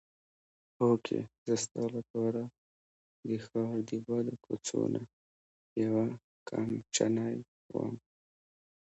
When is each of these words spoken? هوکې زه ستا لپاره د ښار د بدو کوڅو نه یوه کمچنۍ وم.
هوکې 0.77 1.19
زه 1.45 1.55
ستا 1.63 1.83
لپاره 1.97 2.41
د 3.25 3.27
ښار 3.45 3.75
د 3.89 3.91
بدو 4.05 4.33
کوڅو 4.45 4.81
نه 4.93 5.01
یوه 5.83 6.05
کمچنۍ 6.49 7.37
وم. 7.73 7.95